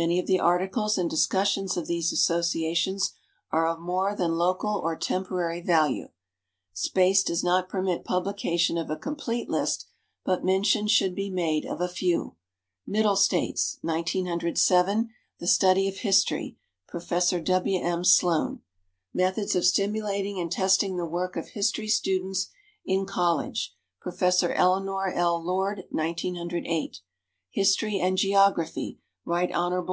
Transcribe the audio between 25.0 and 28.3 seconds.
L. Lord; 1908, "History and